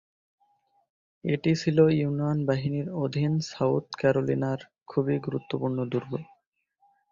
এটি 1.23 1.51
ছিল 1.55 1.77
ইউনিয়ন 1.93 2.39
বাহিনীর 2.45 2.87
অধীন 3.03 3.31
সাউথ 3.49 3.85
ক্যারোলিনার 3.99 4.59
খুব-ই 4.87 5.17
গুরুত্বপূর্ণ 5.25 5.77
দুর্গ। 5.91 6.11